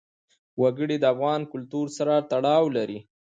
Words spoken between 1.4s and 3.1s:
کلتور سره تړاو لري.